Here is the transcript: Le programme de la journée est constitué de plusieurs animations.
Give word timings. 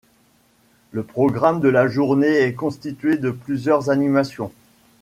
Le 0.93 1.03
programme 1.03 1.59
de 1.61 1.67
la 1.69 1.87
journée 1.87 2.39
est 2.41 2.55
constitué 2.55 3.17
de 3.17 3.29
plusieurs 3.29 3.91
animations. 3.91 4.51